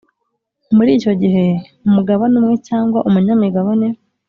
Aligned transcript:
muri 0.75 0.91
icyo 0.97 1.13
gihe 1.21 1.45
umugabane 1.87 2.35
umwe 2.41 2.55
cyangwa 2.67 2.99
unyamigabane 3.07 3.87